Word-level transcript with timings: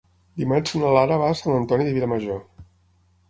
Dimarts 0.43 0.73
na 0.83 0.93
Lara 0.95 1.19
va 1.23 1.27
a 1.33 1.37
Sant 1.41 1.53
Antoni 1.57 1.87
de 1.89 1.93
Vilamajor. 1.99 2.39